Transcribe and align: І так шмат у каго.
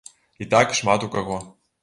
І 0.45 0.47
так 0.53 0.73
шмат 0.79 1.07
у 1.09 1.11
каго. 1.19 1.39